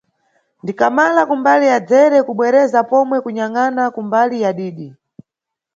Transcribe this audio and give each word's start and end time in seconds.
Ndikamala 0.63 1.21
kumbali 1.29 1.65
ya 1.71 1.79
dzere, 1.87 2.17
kubwereza 2.27 2.79
pomwe 2.89 3.17
kunyangʼana 3.25 3.83
kumbali 3.95 4.35
ya 4.43 4.51
didi. 4.57 4.87